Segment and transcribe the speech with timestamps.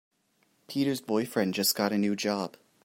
[0.67, 2.57] Peter's boyfriend just got a new job.